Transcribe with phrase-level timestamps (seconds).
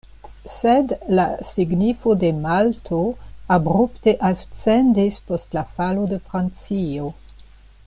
[0.51, 3.01] Sed la signifo de Malto
[3.57, 7.15] abrupte ascendis post la falo de Francio.